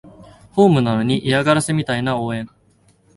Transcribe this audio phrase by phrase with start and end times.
[0.53, 2.49] ホームなのに嫌がらせみたいな応援